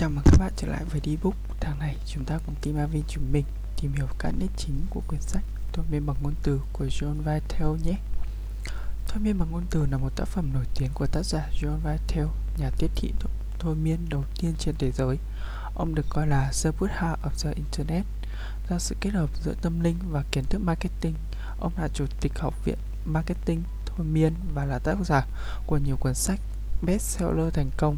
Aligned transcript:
Chào 0.00 0.10
mừng 0.10 0.24
các 0.24 0.38
bạn 0.40 0.52
trở 0.56 0.68
lại 0.68 0.84
với 0.84 1.00
Dbook. 1.04 1.34
Tháng 1.60 1.78
này 1.78 1.96
chúng 2.06 2.24
ta 2.24 2.38
cùng 2.46 2.54
team 2.62 2.76
Avin 2.76 3.02
chúng 3.08 3.32
mình 3.32 3.44
tìm 3.80 3.92
hiểu 3.92 4.06
các 4.18 4.34
nét 4.38 4.46
chính 4.56 4.86
của 4.90 5.02
quyển 5.08 5.20
sách 5.20 5.44
Thôi 5.72 5.84
miên 5.90 6.06
bằng 6.06 6.16
ngôn 6.22 6.34
từ 6.42 6.60
của 6.72 6.84
John 6.84 7.14
Vitale 7.14 7.84
nhé. 7.84 7.98
Thôi 9.08 9.18
miên 9.22 9.38
bằng 9.38 9.50
ngôn 9.50 9.62
từ 9.70 9.86
là 9.90 9.98
một 9.98 10.16
tác 10.16 10.24
phẩm 10.24 10.50
nổi 10.54 10.64
tiếng 10.74 10.90
của 10.94 11.06
tác 11.06 11.22
giả 11.24 11.48
John 11.60 11.76
Vitale, 11.76 12.28
nhà 12.58 12.70
tiết 12.78 12.90
thị 12.96 13.12
thôi 13.58 13.74
miên 13.74 14.08
đầu 14.08 14.24
tiên 14.40 14.54
trên 14.58 14.74
thế 14.78 14.90
giới. 14.90 15.18
Ông 15.74 15.94
được 15.94 16.06
coi 16.08 16.26
là 16.26 16.52
The 16.64 16.70
Buddha 16.80 17.16
of 17.22 17.44
the 17.44 17.52
Internet. 17.52 18.04
Do 18.70 18.78
sự 18.78 18.96
kết 19.00 19.10
hợp 19.10 19.30
giữa 19.44 19.54
tâm 19.62 19.80
linh 19.80 19.96
và 20.10 20.24
kiến 20.30 20.44
thức 20.44 20.58
marketing, 20.58 21.14
ông 21.60 21.72
là 21.78 21.88
chủ 21.94 22.04
tịch 22.20 22.32
học 22.38 22.54
viện 22.64 22.78
marketing 23.04 23.62
thôi 23.86 24.06
miên 24.06 24.34
và 24.54 24.64
là 24.64 24.78
tác 24.78 24.96
giả 25.04 25.26
của 25.66 25.78
nhiều 25.78 25.96
cuốn 25.96 26.14
sách 26.14 26.40
bestseller 26.82 27.54
thành 27.54 27.70
công 27.76 27.96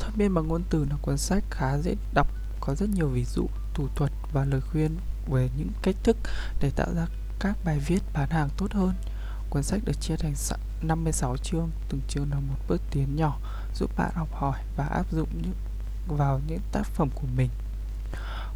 Thôi 0.00 0.10
miên 0.16 0.34
bằng 0.34 0.48
ngôn 0.48 0.62
từ 0.70 0.84
là 0.90 0.96
cuốn 1.02 1.18
sách 1.18 1.44
khá 1.50 1.78
dễ 1.78 1.94
đọc, 2.14 2.26
có 2.60 2.74
rất 2.74 2.88
nhiều 2.88 3.08
ví 3.08 3.24
dụ, 3.24 3.46
thủ 3.74 3.88
thuật 3.96 4.12
và 4.32 4.44
lời 4.44 4.60
khuyên 4.60 4.96
về 5.30 5.50
những 5.56 5.70
cách 5.82 5.96
thức 6.02 6.16
để 6.60 6.70
tạo 6.76 6.94
ra 6.94 7.06
các 7.40 7.56
bài 7.64 7.78
viết 7.86 8.00
bán 8.14 8.30
hàng 8.30 8.48
tốt 8.56 8.72
hơn. 8.72 8.94
Cuốn 9.50 9.62
sách 9.62 9.80
được 9.84 10.00
chia 10.00 10.16
thành 10.16 10.34
56 10.82 11.36
chương, 11.36 11.70
từng 11.88 12.00
chương 12.08 12.30
là 12.30 12.36
một 12.36 12.56
bước 12.68 12.80
tiến 12.90 13.16
nhỏ 13.16 13.38
giúp 13.74 13.90
bạn 13.96 14.10
học 14.14 14.28
hỏi 14.32 14.60
và 14.76 14.84
áp 14.84 15.12
dụng 15.12 15.28
những 15.42 15.54
vào 16.18 16.40
những 16.46 16.60
tác 16.72 16.86
phẩm 16.86 17.10
của 17.14 17.26
mình. 17.36 17.50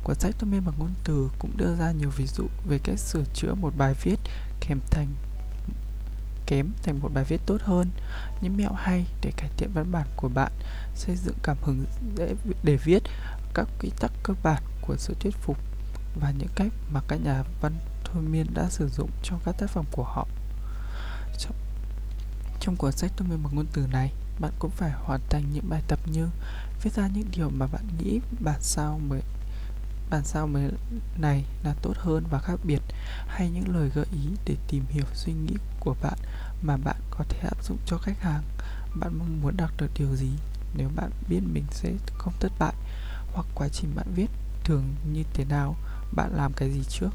Cuốn 0.05 0.17
sách 0.19 0.35
Thôi 0.39 0.51
miên 0.51 0.65
bằng 0.65 0.75
ngôn 0.79 0.91
từ 1.05 1.31
cũng 1.39 1.57
đưa 1.57 1.77
ra 1.77 1.93
nhiều 1.93 2.11
ví 2.17 2.27
dụ 2.27 2.45
về 2.69 2.79
cách 2.85 2.99
sửa 2.99 3.25
chữa 3.35 3.55
một 3.55 3.73
bài 3.77 3.95
viết 4.03 4.17
kèm 4.61 4.79
thành 4.91 5.09
kém 6.49 6.73
thành 6.83 7.01
một 7.01 7.09
bài 7.15 7.25
viết 7.25 7.41
tốt 7.47 7.61
hơn 7.63 7.91
những 8.41 8.57
mẹo 8.57 8.73
hay 8.73 9.07
để 9.23 9.33
cải 9.37 9.51
thiện 9.57 9.71
văn 9.75 9.93
bản 9.93 10.07
của 10.17 10.29
bạn 10.29 10.53
xây 10.95 11.17
dựng 11.17 11.35
cảm 11.43 11.57
hứng 11.63 11.85
dễ 12.17 12.35
để 12.63 12.77
viết 12.77 13.03
các 13.55 13.69
quy 13.81 13.91
tắc 14.01 14.13
cơ 14.23 14.35
bản 14.43 14.63
của 14.81 14.97
sự 14.97 15.15
thuyết 15.21 15.35
phục 15.37 15.59
và 16.21 16.31
những 16.39 16.49
cách 16.55 16.73
mà 16.93 17.01
các 17.09 17.17
nhà 17.25 17.43
văn 17.61 17.73
thôi 18.05 18.23
miên 18.23 18.47
đã 18.55 18.69
sử 18.71 18.89
dụng 18.89 19.11
trong 19.23 19.41
các 19.45 19.55
tác 19.59 19.71
phẩm 19.71 19.85
của 19.93 20.05
họ. 20.05 20.29
Trong, 21.39 21.55
trong 22.61 22.77
cuốn 22.77 22.93
sách 22.93 23.13
thôi 23.17 23.29
miên 23.31 23.43
bằng 23.43 23.55
ngôn 23.55 23.67
từ 23.73 23.87
này 23.93 24.13
bạn 24.41 24.53
cũng 24.59 24.71
phải 24.71 24.91
hoàn 24.91 25.21
thành 25.31 25.45
những 25.53 25.69
bài 25.69 25.83
tập 25.89 25.99
như 26.07 26.29
viết 26.83 26.93
ra 26.93 27.09
những 27.15 27.29
điều 27.37 27.51
mà 27.51 27.67
bạn 27.67 27.85
nghĩ 27.99 28.21
bản 28.41 28.61
sao 28.61 29.01
mới 29.09 29.21
bản 30.11 30.25
sao 30.25 30.47
mới 30.47 30.71
này 31.19 31.45
là 31.65 31.75
tốt 31.83 31.93
hơn 31.97 32.25
và 32.31 32.39
khác 32.39 32.61
biệt? 32.65 32.81
Hay 33.27 33.51
những 33.51 33.77
lời 33.77 33.91
gợi 33.95 34.07
ý 34.13 34.29
để 34.45 34.57
tìm 34.69 34.85
hiểu 34.89 35.05
suy 35.15 35.33
nghĩ 35.33 35.55
của 35.81 35.97
bạn 36.03 36.19
mà 36.63 36.77
bạn 36.77 36.97
có 37.11 37.25
thể 37.29 37.39
áp 37.39 37.65
dụng 37.65 37.79
cho 37.87 37.99
khách 37.99 38.21
hàng? 38.21 38.43
Bạn 39.01 39.19
mong 39.19 39.43
muốn 39.43 39.57
đạt 39.57 39.71
được 39.79 39.91
điều 39.99 40.17
gì? 40.17 40.31
Nếu 40.75 40.91
bạn 40.97 41.11
biết 41.29 41.41
mình 41.53 41.65
sẽ 41.71 41.93
không 42.19 42.33
thất 42.41 42.53
bại, 42.59 42.75
hoặc 43.33 43.47
quá 43.55 43.69
trình 43.69 43.93
bạn 43.97 44.07
viết 44.15 44.31
thường 44.65 44.85
như 45.13 45.23
thế 45.35 45.45
nào, 45.45 45.77
bạn 46.13 46.31
làm 46.35 46.53
cái 46.53 46.71
gì 46.71 46.81
trước? 46.89 47.11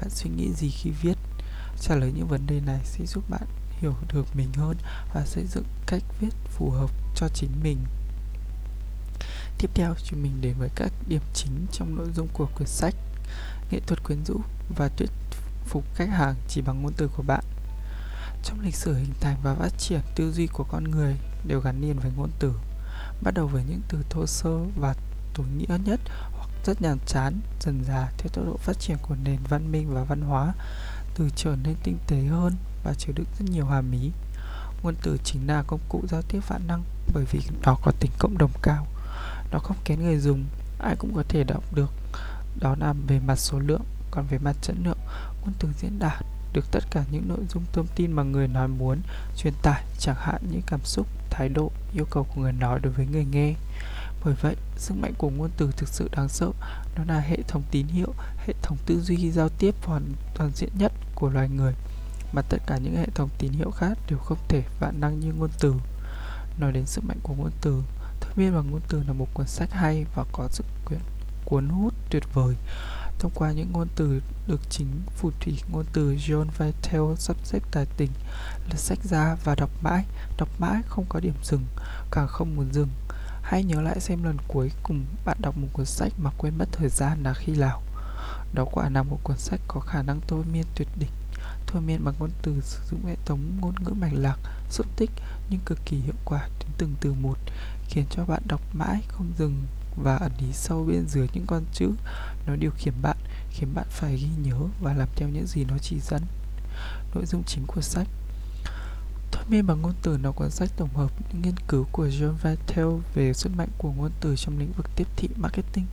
Bạn 0.00 0.10
suy 0.10 0.30
nghĩ 0.30 0.52
gì 0.52 0.70
khi 0.70 0.90
viết? 0.90 1.18
Trả 1.80 1.94
lời 1.94 2.12
những 2.16 2.28
vấn 2.28 2.46
đề 2.46 2.60
này 2.60 2.80
sẽ 2.84 3.06
giúp 3.06 3.30
bạn 3.30 3.46
hiểu 3.80 3.94
được 4.12 4.36
mình 4.36 4.52
hơn 4.56 4.76
và 5.14 5.24
xây 5.26 5.44
dựng 5.46 5.64
cách 5.86 6.02
viết 6.20 6.34
phù 6.44 6.70
hợp 6.70 6.90
cho 7.14 7.28
chính 7.28 7.50
mình 7.62 7.78
tiếp 9.58 9.70
theo, 9.74 9.94
chúng 10.04 10.22
mình 10.22 10.40
đến 10.40 10.54
với 10.58 10.68
các 10.74 10.92
điểm 11.08 11.22
chính 11.34 11.66
trong 11.72 11.96
nội 11.96 12.08
dung 12.14 12.28
của 12.32 12.48
quyển 12.56 12.68
sách 12.68 12.94
nghệ 13.70 13.80
thuật 13.86 14.04
quyến 14.04 14.24
rũ 14.24 14.40
và 14.76 14.88
thuyết 14.88 15.10
phục 15.66 15.84
khách 15.94 16.08
hàng 16.08 16.34
chỉ 16.48 16.60
bằng 16.60 16.82
ngôn 16.82 16.92
từ 16.96 17.08
của 17.16 17.22
bạn. 17.22 17.44
Trong 18.44 18.60
lịch 18.60 18.74
sử 18.74 18.94
hình 18.94 19.12
thành 19.20 19.36
và 19.42 19.54
phát 19.54 19.78
triển, 19.78 20.00
tư 20.14 20.32
duy 20.32 20.46
của 20.46 20.64
con 20.64 20.84
người 20.84 21.16
đều 21.46 21.60
gắn 21.60 21.80
liền 21.80 21.98
với 21.98 22.12
ngôn 22.16 22.30
từ, 22.38 22.52
bắt 23.22 23.34
đầu 23.34 23.46
với 23.46 23.64
những 23.68 23.80
từ 23.88 23.98
thô 24.10 24.26
sơ 24.26 24.58
và 24.76 24.94
tối 25.34 25.46
nghĩa 25.56 25.78
nhất 25.84 26.00
hoặc 26.32 26.48
rất 26.64 26.82
nhàm 26.82 26.98
chán, 27.06 27.40
dần 27.60 27.84
dà 27.88 28.10
theo 28.18 28.28
tốc 28.32 28.46
độ 28.46 28.56
phát 28.56 28.80
triển 28.80 28.96
của 29.02 29.16
nền 29.24 29.38
văn 29.48 29.72
minh 29.72 29.94
và 29.94 30.04
văn 30.04 30.20
hóa, 30.20 30.54
từ 31.14 31.28
trở 31.36 31.56
nên 31.64 31.74
tinh 31.82 31.98
tế 32.06 32.22
hơn 32.22 32.56
và 32.84 32.94
chứa 32.98 33.12
đựng 33.12 33.26
rất 33.38 33.44
nhiều 33.50 33.66
hàm 33.66 33.92
ý. 33.92 34.10
Ngôn 34.82 34.94
từ 35.02 35.18
chính 35.24 35.46
là 35.46 35.62
công 35.66 35.80
cụ 35.88 36.02
giao 36.08 36.22
tiếp 36.22 36.40
vạn 36.48 36.66
năng 36.66 36.84
bởi 37.14 37.24
vì 37.30 37.40
nó 37.62 37.76
có 37.82 37.92
tính 38.00 38.10
cộng 38.18 38.38
đồng 38.38 38.50
cao 38.62 38.86
nó 39.50 39.58
không 39.58 39.76
kén 39.84 40.02
người 40.02 40.18
dùng, 40.18 40.44
ai 40.78 40.96
cũng 40.96 41.14
có 41.14 41.22
thể 41.28 41.44
đọc 41.44 41.64
được. 41.74 41.90
Đó 42.60 42.76
là 42.80 42.94
về 43.08 43.20
mặt 43.20 43.36
số 43.36 43.58
lượng, 43.58 43.82
còn 44.10 44.26
về 44.30 44.38
mặt 44.38 44.56
chất 44.62 44.76
lượng, 44.84 44.98
ngôn 45.42 45.52
từ 45.58 45.68
diễn 45.78 45.98
đạt 45.98 46.24
được 46.52 46.64
tất 46.72 46.84
cả 46.90 47.04
những 47.10 47.28
nội 47.28 47.38
dung 47.48 47.64
thông 47.72 47.86
tin 47.94 48.12
mà 48.12 48.22
người 48.22 48.48
nói 48.48 48.68
muốn, 48.68 49.00
truyền 49.36 49.52
tải, 49.62 49.84
chẳng 49.98 50.16
hạn 50.18 50.42
những 50.50 50.62
cảm 50.66 50.80
xúc, 50.84 51.06
thái 51.30 51.48
độ, 51.48 51.70
yêu 51.94 52.06
cầu 52.10 52.24
của 52.24 52.40
người 52.40 52.52
nói 52.52 52.80
đối 52.82 52.92
với 52.92 53.06
người 53.06 53.24
nghe. 53.24 53.54
Bởi 54.24 54.34
vậy, 54.40 54.56
sức 54.76 54.94
mạnh 54.94 55.12
của 55.18 55.30
ngôn 55.30 55.50
từ 55.56 55.72
thực 55.76 55.88
sự 55.88 56.08
đáng 56.16 56.28
sợ. 56.28 56.50
Nó 56.96 57.04
là 57.04 57.20
hệ 57.20 57.36
thống 57.48 57.62
tín 57.70 57.86
hiệu, 57.86 58.14
hệ 58.46 58.54
thống 58.62 58.78
tư 58.86 59.00
duy 59.00 59.30
giao 59.30 59.48
tiếp 59.48 59.74
hoàn 59.84 60.12
toàn 60.34 60.50
diện 60.54 60.70
nhất 60.78 60.92
của 61.14 61.30
loài 61.30 61.48
người, 61.48 61.74
mà 62.32 62.42
tất 62.42 62.58
cả 62.66 62.78
những 62.78 62.96
hệ 62.96 63.06
thống 63.14 63.28
tín 63.38 63.52
hiệu 63.52 63.70
khác 63.70 63.98
đều 64.10 64.18
không 64.18 64.38
thể 64.48 64.62
vạn 64.80 65.00
năng 65.00 65.20
như 65.20 65.32
ngôn 65.32 65.50
từ. 65.60 65.74
Nói 66.58 66.72
đến 66.72 66.86
sức 66.86 67.04
mạnh 67.04 67.18
của 67.22 67.34
ngôn 67.34 67.50
từ 67.60 67.82
thôi 68.36 68.44
miên 68.44 68.54
bằng 68.54 68.70
ngôn 68.70 68.80
từ 68.88 69.02
là 69.06 69.12
một 69.12 69.26
cuốn 69.34 69.46
sách 69.46 69.72
hay 69.72 70.06
và 70.14 70.24
có 70.32 70.48
sức 70.48 70.66
quyển 70.84 71.00
cuốn 71.44 71.68
hút 71.68 71.94
tuyệt 72.10 72.22
vời. 72.34 72.54
Thông 73.18 73.32
qua 73.34 73.52
những 73.52 73.72
ngôn 73.72 73.88
từ 73.96 74.22
được 74.46 74.60
chính 74.70 74.88
phù 75.16 75.30
thủy, 75.40 75.58
ngôn 75.72 75.84
từ 75.92 76.14
John 76.14 76.46
Vitale 76.58 77.16
sắp 77.18 77.36
xếp 77.44 77.62
tài 77.70 77.86
tình 77.96 78.10
lật 78.70 78.78
sách 78.78 78.98
ra 79.04 79.36
và 79.44 79.54
đọc 79.54 79.70
mãi. 79.82 80.04
Đọc 80.38 80.48
mãi 80.58 80.82
không 80.86 81.04
có 81.08 81.20
điểm 81.20 81.34
dừng, 81.42 81.64
càng 82.10 82.28
không 82.28 82.56
muốn 82.56 82.72
dừng. 82.72 82.88
Hãy 83.42 83.64
nhớ 83.64 83.82
lại 83.82 84.00
xem 84.00 84.24
lần 84.24 84.36
cuối 84.48 84.70
cùng 84.82 85.04
bạn 85.24 85.36
đọc 85.40 85.56
một 85.58 85.68
cuốn 85.72 85.86
sách 85.86 86.12
mà 86.18 86.30
quên 86.38 86.58
mất 86.58 86.68
thời 86.72 86.88
gian 86.88 87.22
là 87.22 87.34
khi 87.34 87.52
nào. 87.56 87.82
Đó 88.54 88.64
quả 88.72 88.88
là 88.88 89.02
một 89.02 89.18
cuốn 89.22 89.38
sách 89.38 89.60
có 89.68 89.80
khả 89.80 90.02
năng 90.02 90.20
thôi 90.28 90.44
miên 90.52 90.64
tuyệt 90.74 90.88
đỉnh 90.98 91.10
thôi 91.76 91.82
miên 91.86 92.04
bằng 92.04 92.14
ngôn 92.18 92.30
từ 92.42 92.60
sử 92.64 92.78
dụng 92.90 93.06
hệ 93.06 93.16
thống 93.24 93.40
ngôn 93.60 93.74
ngữ 93.84 93.92
mạch 93.92 94.12
lạc, 94.12 94.36
xúc 94.70 94.86
tích 94.96 95.10
nhưng 95.50 95.60
cực 95.66 95.78
kỳ 95.84 95.96
hiệu 95.96 96.14
quả 96.24 96.48
đến 96.58 96.68
từng 96.78 96.94
từ 97.00 97.12
một, 97.12 97.38
khiến 97.88 98.04
cho 98.10 98.24
bạn 98.24 98.42
đọc 98.46 98.60
mãi 98.72 99.02
không 99.08 99.32
dừng 99.38 99.62
và 99.96 100.16
ẩn 100.16 100.32
ý 100.38 100.46
sâu 100.52 100.84
bên 100.84 101.06
dưới 101.08 101.28
những 101.32 101.46
con 101.46 101.64
chữ. 101.72 101.90
Nó 102.46 102.56
điều 102.56 102.70
khiển 102.70 102.94
bạn, 103.02 103.16
khiến 103.50 103.74
bạn 103.74 103.86
phải 103.90 104.16
ghi 104.16 104.28
nhớ 104.42 104.58
và 104.80 104.92
làm 104.92 105.08
theo 105.16 105.28
những 105.28 105.46
gì 105.46 105.64
nó 105.64 105.78
chỉ 105.78 106.00
dẫn. 106.00 106.22
Nội 107.14 107.26
dung 107.26 107.42
chính 107.46 107.66
của 107.66 107.80
sách 107.80 108.08
Thôi 109.50 109.62
bằng 109.62 109.82
ngôn 109.82 109.92
từ 110.02 110.16
là 110.16 110.30
cuốn 110.30 110.50
sách 110.50 110.70
tổng 110.76 110.94
hợp 110.94 111.10
những 111.28 111.42
nghiên 111.42 111.54
cứu 111.68 111.86
của 111.92 112.06
John 112.06 112.32
Vattel 112.32 112.86
về 113.14 113.32
sức 113.32 113.50
mạnh 113.56 113.68
của 113.78 113.92
ngôn 113.92 114.10
từ 114.20 114.36
trong 114.36 114.58
lĩnh 114.58 114.72
vực 114.72 114.86
tiếp 114.96 115.06
thị 115.16 115.28
marketing 115.36 115.86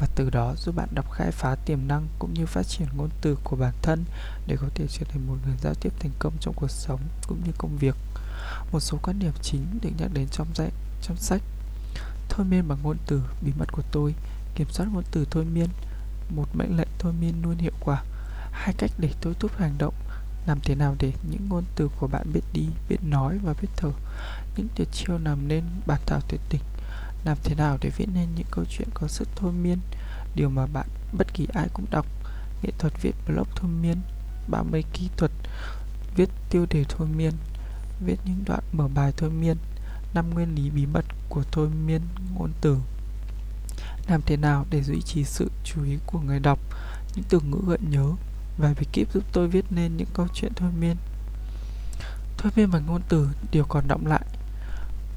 và 0.00 0.06
từ 0.14 0.30
đó 0.30 0.54
giúp 0.56 0.76
bạn 0.76 0.88
đọc 0.94 1.12
khai 1.12 1.30
phá 1.30 1.54
tiềm 1.54 1.88
năng 1.88 2.06
cũng 2.18 2.34
như 2.34 2.46
phát 2.46 2.62
triển 2.62 2.88
ngôn 2.96 3.08
từ 3.20 3.38
của 3.44 3.56
bản 3.56 3.74
thân 3.82 4.04
để 4.46 4.56
có 4.60 4.66
thể 4.74 4.86
trở 4.88 5.06
thành 5.08 5.26
một 5.26 5.34
người 5.46 5.56
giao 5.62 5.74
tiếp 5.74 5.92
thành 6.00 6.10
công 6.18 6.32
trong 6.40 6.54
cuộc 6.54 6.70
sống 6.70 7.00
cũng 7.28 7.38
như 7.46 7.52
công 7.58 7.76
việc. 7.76 7.94
Một 8.72 8.80
số 8.80 8.98
quan 9.02 9.18
điểm 9.18 9.32
chính 9.42 9.66
được 9.82 9.90
nhắc 9.98 10.10
đến 10.14 10.26
trong 10.32 10.46
dạy, 10.54 10.70
trong 11.02 11.16
sách 11.16 11.42
Thôi 12.28 12.46
miên 12.46 12.68
bằng 12.68 12.78
ngôn 12.82 12.96
từ, 13.06 13.22
bí 13.42 13.52
mật 13.58 13.72
của 13.72 13.82
tôi, 13.92 14.14
Kiểm 14.54 14.66
soát 14.70 14.86
ngôn 14.92 15.04
từ 15.10 15.26
thôi 15.30 15.44
miên, 15.44 15.68
Một 16.30 16.48
mệnh 16.54 16.76
lệnh 16.76 16.88
thôi 16.98 17.12
miên 17.20 17.42
luôn 17.42 17.56
hiệu 17.58 17.72
quả 17.80 18.02
Hai 18.50 18.74
cách 18.78 18.90
để 18.98 19.10
tôi 19.20 19.34
thúc 19.34 19.50
hành 19.56 19.74
động 19.78 19.94
làm 20.48 20.60
thế 20.60 20.74
nào 20.74 20.96
để 20.98 21.12
những 21.30 21.48
ngôn 21.48 21.64
từ 21.76 21.88
của 21.98 22.06
bạn 22.06 22.32
biết 22.32 22.40
đi, 22.52 22.66
biết 22.88 22.96
nói 23.02 23.38
và 23.44 23.54
biết 23.60 23.68
thở? 23.76 23.90
Những 24.56 24.66
tuyệt 24.74 24.88
chiêu 24.92 25.18
làm 25.18 25.48
nên 25.48 25.64
bản 25.86 26.00
thảo 26.06 26.20
tuyệt 26.28 26.40
đỉnh 26.50 26.60
Làm 27.24 27.38
thế 27.44 27.54
nào 27.54 27.78
để 27.80 27.90
viết 27.96 28.06
nên 28.14 28.28
những 28.36 28.46
câu 28.50 28.64
chuyện 28.70 28.88
có 28.94 29.08
sức 29.08 29.28
thôi 29.36 29.52
miên? 29.52 29.78
Điều 30.34 30.50
mà 30.50 30.66
bạn 30.66 30.86
bất 31.12 31.34
kỳ 31.34 31.46
ai 31.54 31.68
cũng 31.72 31.84
đọc. 31.90 32.06
Nghệ 32.62 32.70
thuật 32.78 32.92
viết 33.02 33.12
blog 33.26 33.46
thôi 33.54 33.70
miên. 33.82 34.00
30 34.48 34.84
kỹ 34.92 35.08
thuật 35.16 35.30
Viết 36.16 36.28
tiêu 36.50 36.66
đề 36.70 36.84
thôi 36.88 37.08
miên. 37.16 37.32
Viết 38.00 38.16
những 38.24 38.44
đoạn 38.46 38.62
mở 38.72 38.88
bài 38.88 39.12
thôi 39.16 39.30
miên. 39.30 39.56
Năm 40.14 40.30
nguyên 40.30 40.54
lý 40.54 40.70
bí 40.70 40.86
mật 40.86 41.04
của 41.28 41.42
thôi 41.52 41.68
miên 41.86 42.00
ngôn 42.34 42.52
từ. 42.60 42.78
Làm 44.08 44.22
thế 44.26 44.36
nào 44.36 44.66
để 44.70 44.82
duy 44.82 45.00
trì 45.00 45.24
sự 45.24 45.50
chú 45.64 45.84
ý 45.84 45.98
của 46.06 46.20
người 46.20 46.40
đọc? 46.40 46.58
Những 47.14 47.24
từ 47.28 47.40
ngữ 47.40 47.58
gợi 47.66 47.78
nhớ 47.90 48.12
và 48.58 48.74
bí 48.80 48.86
kíp 48.92 49.12
giúp 49.12 49.24
tôi 49.32 49.48
viết 49.48 49.64
nên 49.70 49.96
những 49.96 50.08
câu 50.14 50.26
chuyện 50.34 50.52
thôi 50.56 50.70
miên. 50.80 50.96
Thôi 52.38 52.52
miên 52.56 52.70
bằng 52.70 52.86
ngôn 52.86 53.02
từ, 53.08 53.28
điều 53.50 53.64
còn 53.64 53.88
động 53.88 54.06
lại. 54.06 54.24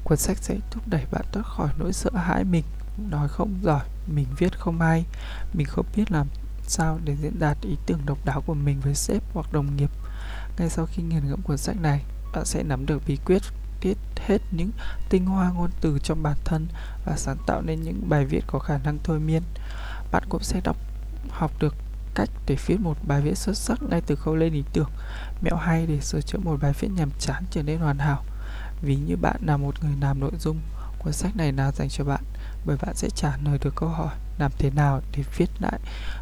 Cuốn 0.04 0.18
sách 0.18 0.38
sẽ 0.40 0.56
thúc 0.70 0.88
đẩy 0.88 1.06
bạn 1.12 1.24
thoát 1.32 1.46
khỏi 1.46 1.68
nỗi 1.78 1.92
sợ 1.92 2.10
hãi 2.14 2.44
mình 2.44 2.64
nói 3.10 3.28
không 3.28 3.58
giỏi, 3.62 3.84
mình 4.06 4.26
viết 4.38 4.58
không 4.58 4.80
hay. 4.80 5.04
Mình 5.52 5.66
không 5.66 5.86
biết 5.96 6.10
làm 6.10 6.26
sao 6.62 6.98
để 7.04 7.16
diễn 7.22 7.38
đạt 7.38 7.58
ý 7.62 7.76
tưởng 7.86 8.00
độc 8.06 8.18
đáo 8.24 8.40
của 8.46 8.54
mình 8.54 8.80
với 8.80 8.94
sếp 8.94 9.22
hoặc 9.34 9.52
đồng 9.52 9.76
nghiệp. 9.76 9.90
Ngay 10.58 10.68
sau 10.70 10.86
khi 10.86 11.02
nghiền 11.02 11.28
ngẫm 11.28 11.42
cuốn 11.42 11.58
sách 11.58 11.76
này, 11.80 12.04
bạn 12.34 12.44
sẽ 12.44 12.62
nắm 12.62 12.86
được 12.86 13.02
bí 13.06 13.18
quyết 13.24 13.42
tiết 13.80 13.98
hết 14.26 14.38
những 14.50 14.70
tinh 15.10 15.26
hoa 15.26 15.50
ngôn 15.50 15.70
từ 15.80 15.98
trong 15.98 16.22
bản 16.22 16.36
thân 16.44 16.66
và 17.04 17.16
sáng 17.16 17.36
tạo 17.46 17.62
nên 17.62 17.82
những 17.82 18.08
bài 18.08 18.24
viết 18.24 18.44
có 18.46 18.58
khả 18.58 18.78
năng 18.78 18.98
thôi 19.04 19.20
miên. 19.20 19.42
Bạn 20.12 20.22
cũng 20.28 20.42
sẽ 20.42 20.60
đọc, 20.64 20.76
học 21.30 21.52
được 21.60 21.74
cách 22.14 22.30
để 22.46 22.56
viết 22.66 22.80
một 22.80 22.96
bài 23.06 23.20
viết 23.20 23.38
xuất 23.38 23.56
sắc 23.56 23.82
ngay 23.82 24.00
từ 24.00 24.16
khâu 24.16 24.36
lên 24.36 24.52
ý 24.52 24.64
tưởng, 24.72 24.90
mẹo 25.42 25.56
hay 25.56 25.86
để 25.86 26.00
sửa 26.00 26.20
chữa 26.20 26.38
một 26.38 26.56
bài 26.62 26.72
viết 26.80 26.88
nhàm 26.96 27.10
chán 27.18 27.44
trở 27.50 27.62
nên 27.62 27.78
hoàn 27.78 27.98
hảo. 27.98 28.24
Ví 28.82 28.96
như 28.96 29.16
bạn 29.16 29.36
là 29.46 29.56
một 29.56 29.84
người 29.84 29.96
làm 30.00 30.20
nội 30.20 30.32
dung, 30.38 30.60
cuốn 30.98 31.12
sách 31.12 31.36
này 31.36 31.52
là 31.52 31.72
dành 31.72 31.88
cho 31.88 32.04
bạn. 32.04 32.24
bởi 32.66 32.76
bạn 32.82 32.94
sẽ 32.94 33.08
trả 33.10 33.36
lời 33.44 33.58
được 33.62 33.74
câu 33.76 33.88
hỏi 33.88 34.14
làm 34.38 34.52
thế 34.58 34.70
nào 34.70 35.00
để 35.16 35.24
viết 35.36 35.50
lại 35.60 35.80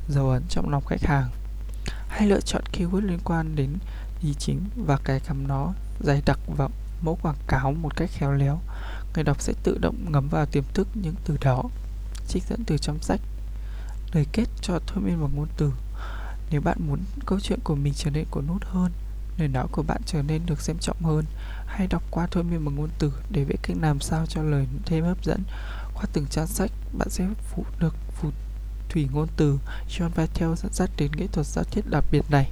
dấu 0.09 0.31
ấn 0.31 0.43
trong 0.49 0.69
lòng 0.69 0.85
khách 0.87 1.03
hàng. 1.03 1.31
Hãy 2.09 2.27
lựa 2.27 2.41
chọn 2.41 2.63
keyword 2.73 3.07
liên 3.07 3.19
quan 3.25 3.57
đến 3.57 3.79
ý 4.23 4.35
chính 4.39 4.61
và 4.87 4.99
cài 5.05 5.21
cắm 5.21 5.49
nó 5.49 5.73
dày 6.01 6.23
đặc 6.27 6.39
vào 6.57 6.71
mẫu 7.03 7.19
quảng 7.23 7.37
cáo 7.47 7.73
một 7.73 7.97
cách 7.97 8.11
khéo 8.13 8.33
léo. 8.33 8.61
Người 9.15 9.25
đọc 9.25 9.41
sẽ 9.41 9.53
tự 9.63 9.79
động 9.79 10.13
ngấm 10.13 10.29
vào 10.29 10.47
tiềm 10.47 10.65
thức 10.75 10.89
những 10.95 11.15
từ 11.25 11.37
đó. 11.41 11.63
Trích 12.29 12.43
dẫn 12.49 12.65
từ 12.67 12.79
trong 12.79 12.99
sách 13.01 13.21
Lời 14.13 14.27
kết 14.33 14.45
cho 14.61 14.81
thôi 14.87 15.05
miên 15.05 15.21
bằng 15.21 15.31
ngôn 15.37 15.49
từ. 15.57 15.73
Nếu 16.51 16.61
bạn 16.61 16.79
muốn 16.87 16.99
câu 17.27 17.41
chuyện 17.41 17.59
của 17.65 17.75
mình 17.75 17.93
trở 17.97 18.11
nên 18.11 18.25
cuốn 18.31 18.47
hút 18.47 18.63
hơn, 18.65 18.93
lời 19.39 19.49
nói 19.49 19.67
của 19.73 19.83
bạn 19.83 20.01
trở 20.07 20.23
nên 20.23 20.47
được 20.47 20.61
xem 20.61 20.77
trọng 20.81 21.03
hơn, 21.03 21.25
hãy 21.67 21.87
đọc 21.87 22.03
qua 22.11 22.27
thôi 22.31 22.45
miên 22.45 22.65
bằng 22.65 22.75
ngôn 22.75 22.89
từ 22.99 23.13
để 23.31 23.45
biết 23.45 23.57
cách 23.63 23.77
làm 23.81 24.01
sao 24.01 24.27
cho 24.27 24.43
lời 24.43 24.67
thêm 24.87 25.05
hấp 25.05 25.25
dẫn. 25.25 25.43
Qua 25.95 26.05
từng 26.13 26.27
trang 26.31 26.47
sách, 26.47 26.71
bạn 26.99 27.09
sẽ 27.11 27.27
phụ 27.43 27.65
được 27.79 27.95
phụ 28.13 28.31
thủy 28.89 29.09
ngôn 29.13 29.29
từ 29.37 29.59
John 29.89 30.09
Vitale 30.09 30.57
dẫn 30.57 30.73
dắt 30.73 30.91
đến 30.97 31.11
nghệ 31.17 31.27
thuật 31.27 31.47
giao 31.47 31.65
tiếp 31.65 31.85
đặc 31.91 32.05
biệt 32.11 32.31
này. 32.31 32.51